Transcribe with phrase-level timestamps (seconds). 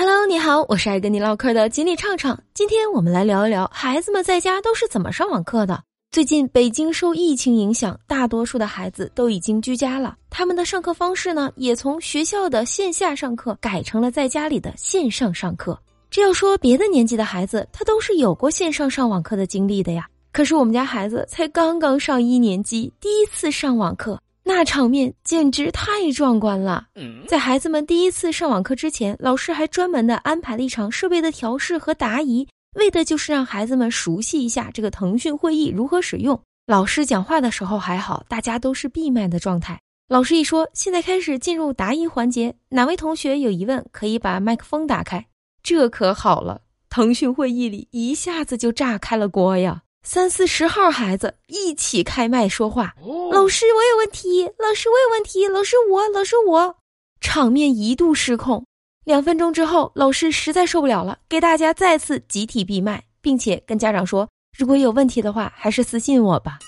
[0.00, 2.40] Hello，你好，我是爱跟你唠嗑的锦鲤畅畅。
[2.54, 5.82] 今天我们来聊一聊孩子们在家都是怎么上网课的。
[6.12, 15.76] 最近北京受疫情影响，大多数的孩子都已经居家了，他们的上课方式呢，也从学校的线下上课改成了在家里的线上上课。
[16.08, 20.06] 这要说别的年纪的孩子，他都是有过线上上网课的经历的呀。
[20.30, 24.16] 可是我们家孩子才刚刚上一年级，第一次上网课。
[24.48, 26.86] 那场面简直太壮观了！
[27.28, 36.40] 在孩子们第一次上网课之前，老师还专门的安排了一场设备的调试和答疑，为的就是让孩子们熟悉一下这个腾讯会议如何使用。
[36.66, 39.78] 老师讲话的时候还好，大家都是闭麦的状态。
[40.08, 45.26] 老师一说，现在开始进入答疑环节，哪位同学有疑问可以把麦克风打开？
[45.62, 49.82] 这可好了，腾讯会议里一下子就炸开了锅呀！
[50.10, 52.94] 三四十号孩子一起开麦说话，
[53.30, 56.74] 老师我有问题，老师我有问题，老师我，老师我，
[57.20, 58.64] 场面一度失控。
[59.04, 66.58] 两分钟之后，老师实在受不了了，给大家再次集体闭麦，并且跟家长说，如果有问题的话，还是私信我吧。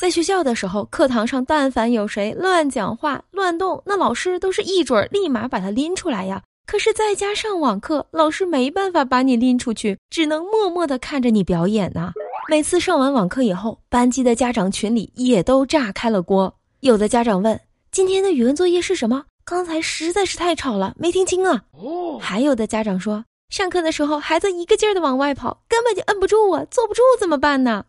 [0.00, 6.40] 在学校的时候，课堂上但凡有谁乱讲话、乱动，那老师都是一准儿立马把他拎出来呀。
[6.64, 12.12] 可是在家上网课，老师没办法把你拎出去，只能默默的看着你表演呐。
[12.46, 16.54] 每次上完网课以后，班级的家长群里也都炸开了锅。
[16.80, 17.58] 有的家长问
[17.90, 19.24] ：“今天的语文作业是什么？
[19.46, 21.62] 刚才实在是太吵了，没听清啊。”
[22.20, 27.82] 还有的家长说：“上课的时候孩子一个劲儿的往外跑，根本就摁不住啊，坐不住怎么办呢？”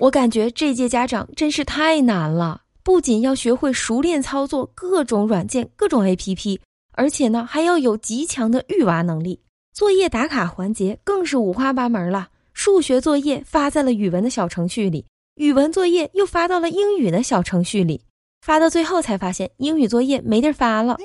[0.00, 6.58] 我感觉这届家长真是太难了，不仅要学会熟练操作各种软件、各种 APP，
[6.94, 9.40] 而且呢还要有极强的育娃能力。
[9.72, 12.28] 作业打卡环节更是五花八门了。
[12.62, 18.02] 数学作业发在了语文的小程序里，语文作业又发到了英语的小程序里，
[18.42, 20.98] 发到最后才发现英语作业没地儿发了。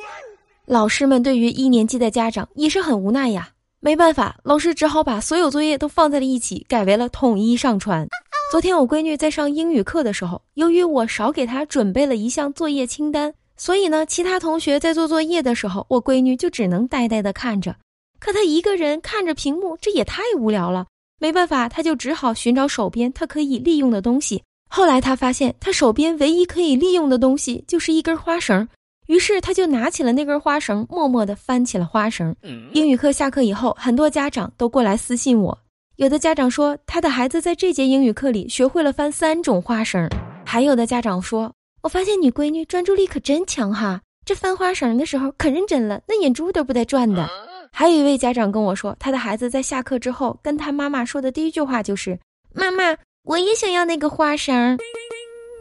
[0.66, 8.06] 老师们对于一年级的家长也是很无奈呀，没办法，老师只好把所有作业都放在了一起，改为了统一上传。
[8.52, 17.78] 昨天我闺女在上英语课的时候，由于我少给她准备了一项作业清单，所以呢，其他同学在做作业的时候，我闺女就只能呆呆的看着。
[18.20, 20.88] 可她一个人看着屏幕，这也太无聊了。
[21.20, 24.44] 没办法，他就只好寻找手边他可以利用的东西。
[24.70, 28.68] 后来他发现，他手边唯一可以利用的东西就是一根花绳。
[29.08, 32.36] 于是他就拿起了那根花绳，默默地翻起了花绳。
[32.74, 35.58] 英语课下课以后，很多家长都过来私信我。
[35.98, 40.10] 有的家长说，他的孩子在这节英语课里学会了翻三种花绳。
[40.44, 41.54] 还有的家长说，
[41.84, 47.30] 我发现你闺女专注力可真强哈，这翻花绳的时候可认真了，那眼珠都不带转的。
[47.78, 52.18] 还有一位家长跟我说，他的孩子在下课之后跟他妈妈说的第一句话就是
[52.56, 54.80] ：“妈妈，我也想要那个花绳。”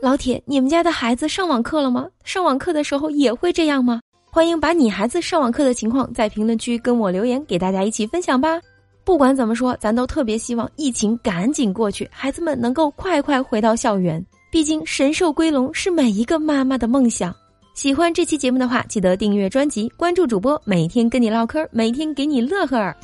[0.00, 2.06] 老铁，你们家的孩子上网课了吗？
[2.22, 4.00] 上网课的时候也会这样吗？
[4.30, 8.60] 欢迎把你孩子上网课的情况在评论区跟我留言，给大家一起分享吧。
[9.02, 14.24] 不管怎么说，咱都特别希望疫情赶紧过去，孩子们能够快快回到校园。
[14.52, 17.34] 毕竟神兽归笼是每一个妈妈的梦想。
[17.74, 22.96] 喜欢这期节目的话，记得订阅专辑，关注主播，每天跟你唠嗑，每天给你乐呵儿。